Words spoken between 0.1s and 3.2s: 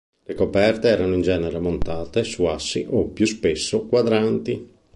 Le coperte erano in genere montate su assi o,